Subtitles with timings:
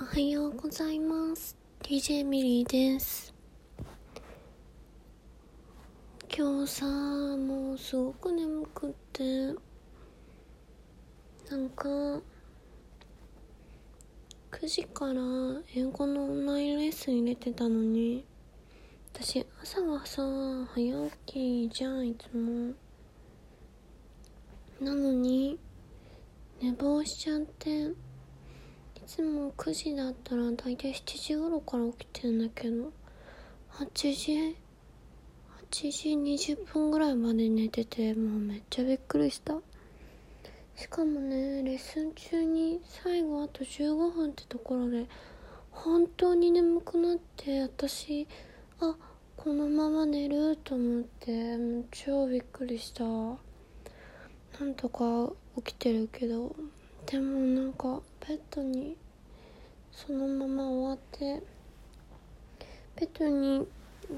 [0.00, 1.54] おはようございます。
[1.82, 3.34] DJ ミリーです。
[6.34, 9.54] 今日さもうすごく眠くって
[11.50, 12.22] なんか9
[14.66, 15.12] 時から
[15.76, 18.24] 英語のオンラインレッスン入れてたのに
[19.12, 20.22] 私朝はさ
[20.72, 22.72] 早起きじゃんいつも。
[24.80, 25.58] なのに
[26.58, 27.90] 寝坊しちゃって
[29.12, 32.92] つも9時だったら大体7時頃から起きてんだけど
[33.72, 34.56] 8時
[35.72, 36.10] 8時
[36.54, 39.56] 20分ぐらいまで寝ててもうめっちゃびっくりした。
[40.76, 45.06] しかもねレッスン中に最後あと15分ってところで
[45.72, 48.28] 本当に眠くなって私
[48.78, 48.94] あ
[49.36, 53.02] このまま寝ると思ってもう超びっくりした。
[53.04, 53.36] な
[54.66, 56.54] んとか起きてるけど
[57.06, 58.96] でもなんかベッドに
[60.06, 61.42] そのまま終わって
[62.96, 63.66] ベッドに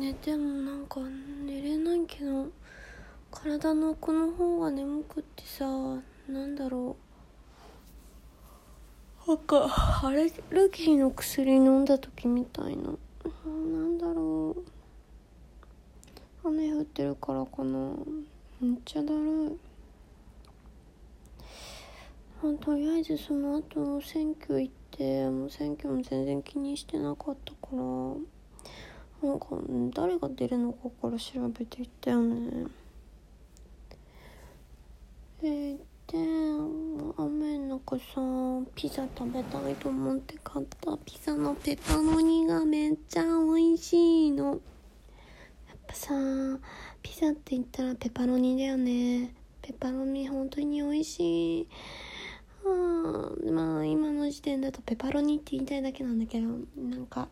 [0.00, 1.00] 寝てもなんか
[1.46, 2.48] 寝れないけど
[3.30, 5.66] 体の奥の方が眠くってさ
[6.28, 6.96] なんだろ
[9.26, 9.28] う。
[9.28, 12.94] なんかアレルギーの薬飲んだ時みたいな。
[13.44, 14.56] なんだろ
[16.44, 16.48] う。
[16.48, 17.90] 雨降ってるからかな。
[18.60, 19.58] めっちゃだる
[22.42, 27.78] い、とりあえずその後選挙行ってもう選挙も全然気にしてなかったから
[29.28, 29.46] なんか
[29.94, 32.66] 誰が出るのかから調べていったよね。
[35.40, 36.18] えー、で
[37.16, 44.46] 雨の中さピザ食べたいと思って買ったピザのペパロニがめっちゃ美味しいの。
[44.46, 44.58] やっ
[45.86, 46.14] ぱさ
[47.02, 49.34] ピザって言ったらペパロニだよね。
[49.62, 51.68] ペパロニ本当に美味しい。
[52.64, 57.28] あまあ今の時点だとペパロニって言いたいだけなんだけどなんか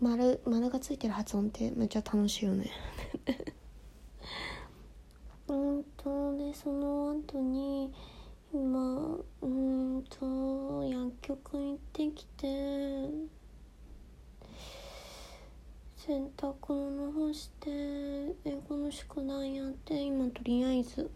[0.00, 2.70] 丸丸がついてる発音ってめっちゃ楽しいよね。
[5.48, 7.92] うんとでその後に
[8.52, 13.08] 今うんと薬局行ってきて
[15.96, 17.70] 洗濯物干して
[18.44, 21.08] 英語の宿題やって今とりあえず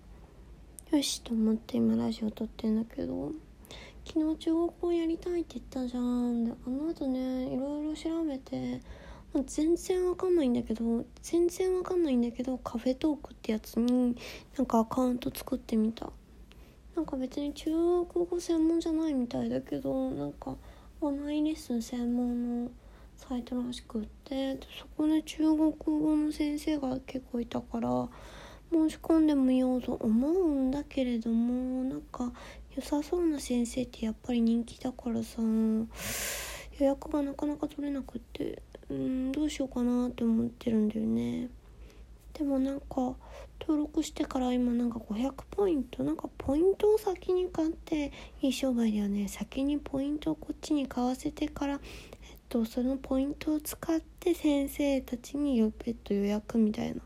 [0.96, 3.30] よしと思って今ラジオ撮ってんだけど。
[4.06, 6.44] 昨日中国語やりたいって言ったじゃん。
[6.44, 8.80] であの後ねいろいろ調べて
[9.44, 14.16] 全然わかんないんだけど全然わかんないんだけどカフェトークってやつに
[14.56, 16.10] なんかアカウント作ってみた。
[16.94, 17.70] なんか別に中
[18.06, 20.56] 国語専門じゃないみたいだけどなんか
[21.02, 22.70] オンラインレッスン専門の
[23.16, 24.58] サイトらしくって。
[24.78, 28.08] そこで中国語の先生が結構いたから
[28.72, 32.32] 申し込んでもようと思うんだけれどもなんか
[32.74, 41.48] 良さそうな先生ってやっぱり人気だからさ予約がなかなか取れなくってうんどうしようかなって思ってるんだよね。
[42.34, 43.16] でもなんか
[43.60, 48.12] 登録してから今なんか500ポイントなんかポイントを先に買って
[48.42, 49.26] いい商売だよね。
[49.26, 51.80] 先にポイントをこっちに買わせてからえっ
[52.50, 57.00] とそのポイントを使って先生たちに別途予約みたいな。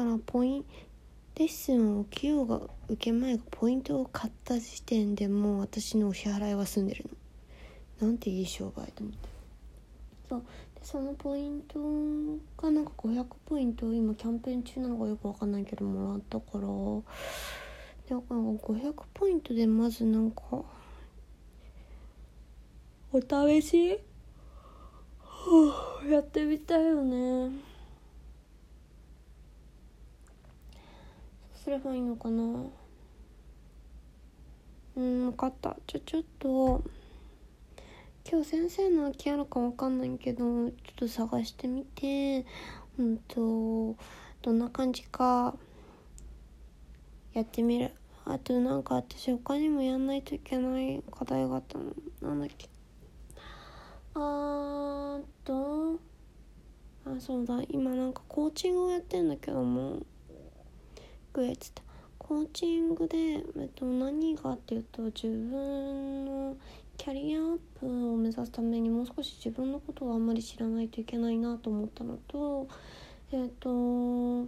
[0.00, 0.64] からポイン
[1.36, 7.04] レッスンを受けようが受けまいがポイントを買った時点でもう私のお支払いは済んでる
[8.00, 8.06] の。
[8.08, 9.28] なんていい商売と思って。
[10.26, 10.42] そう。
[10.74, 11.78] でそのポイント
[12.62, 16.60] がなんか500ポイント今キャンペーン中なのかよくわかんないけどもらったから。
[18.08, 20.40] でなんか500ポイントでまずなんか
[23.12, 23.98] お試し？
[26.10, 27.69] やってみたいよね。
[31.70, 32.42] すればいいのかな？
[34.96, 35.76] うん分かった。
[35.86, 36.82] じゃちょっと
[38.28, 42.44] 今日先生の空きあるか分かんないけどちょっと探してみて。
[42.98, 43.96] うんと
[44.42, 45.54] どんな感じか
[47.34, 47.92] やってみる。
[48.24, 51.84] あとなんか私他にもやんないといけない課題があったの。
[52.20, 52.68] なんだっけ。
[54.14, 56.00] あーと
[57.06, 57.62] あそうだ。
[57.68, 60.00] 今なんかコーチングをやってんだけども。
[61.32, 61.82] グエツって
[62.18, 66.56] コーチングで、えっと、何がっていうと自分の
[66.96, 72.68] キャリアアップを目指すためにもう少し自分のことをあんまり知らないといけないなと思ったのと
[73.32, 73.70] えっと、
[74.42, 74.44] ま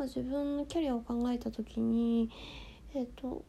[0.00, 2.30] あ、自分のキャリアを考えた時に
[2.94, 3.44] えっと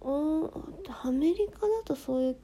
[0.00, 2.36] アメリカだとそういう、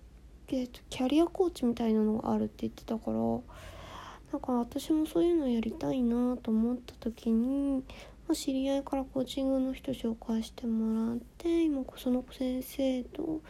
[0.47, 7.85] キャリアコーチみたいなのがあるって言ってたからなんか私もそういうのやりたいなと思った時に
[8.27, 13.43] ま知り合いからコーチングの人紹介してもらって今その先生と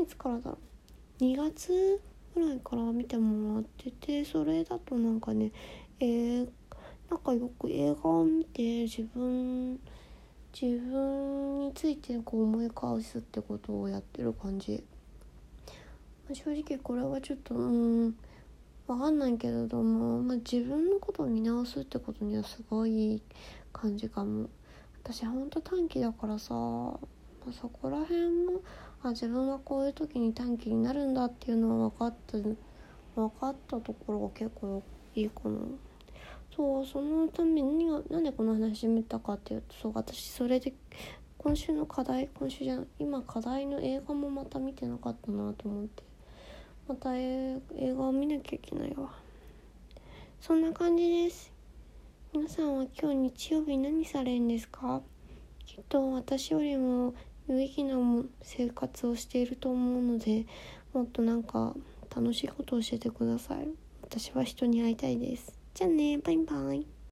[0.00, 0.58] いつからだろ
[1.20, 1.24] う。
[1.24, 2.00] 2月
[2.34, 5.52] ぐらいから見てもらっててそれだとなんかね
[6.00, 6.48] えー、
[7.10, 9.78] なんかよく映画を見て自分
[10.52, 14.84] 自分についてこう思い返すってことをやってる感じ、
[16.32, 18.16] 正直これはちょっとうん
[18.92, 23.22] わかんないけれども、まあ、自分のことを見直すってことにはすごい
[23.72, 24.50] 感じかも。
[25.02, 26.98] 私ほんと短期だからさ、ま
[27.48, 28.60] あ、そこら辺も
[29.02, 34.82] あ自分はこういう時に短期になるんだっていうのは分かった分かったところが結構
[35.14, 35.58] いいかな
[36.54, 40.72] そうそのためになんでこの話始めたかっていうとそう私それで
[41.36, 46.11] 今週の課題今週じゃ今課題の映画もまた見てなかったなと思って。
[46.92, 47.58] また映
[47.96, 49.14] 画を見なきゃいけないわ。
[50.42, 51.50] そんな感じです。
[52.34, 55.00] 皆さんは今日日曜日何されるんですか？
[55.64, 57.14] きっと私よりも
[57.48, 57.96] 有意義な
[58.42, 60.44] 生活をしていると思うので
[60.92, 61.74] もっとなんか
[62.14, 63.68] 楽しいことを教えてください。
[64.02, 65.58] 私は人に会いたいです。
[65.72, 66.18] じゃあね。
[66.18, 66.92] バイバイ。